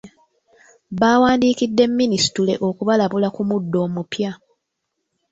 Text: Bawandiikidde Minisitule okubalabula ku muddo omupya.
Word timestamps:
Bawandiikidde 0.99 1.83
Minisitule 1.99 2.53
okubalabula 2.67 3.27
ku 3.35 3.41
muddo 3.49 3.77
omupya. 3.85 4.31